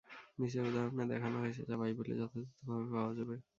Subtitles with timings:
[0.39, 3.35] নিচের উদাহরণে, দেখানো হয়েছে যা বাইবেলে যথাযথভাবে পাওয়া যাবে।